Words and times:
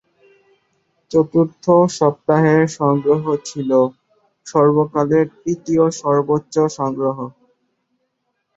চতুর্থ 1.11 1.65
সপ্তাহের 1.97 2.61
সংগ্রহ 2.79 3.23
ছিল 3.47 3.71
সর্বকালের 4.47 5.25
তৃতীয় 5.35 5.85
সর্বোচ্চ 6.01 6.55
সংগ্রহ। 6.77 7.17